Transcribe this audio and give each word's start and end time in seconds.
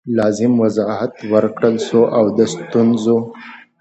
لازم 0.17 0.51
وضاحت 0.63 1.13
ورکړل 1.31 1.75
سو 1.87 1.99
او 2.17 2.25
د 2.37 2.39
ستونزو 2.53 3.17